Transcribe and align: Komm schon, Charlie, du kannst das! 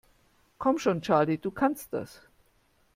Komm 0.57 0.79
schon, 0.79 1.03
Charlie, 1.03 1.37
du 1.37 1.51
kannst 1.51 1.93
das! 1.93 2.21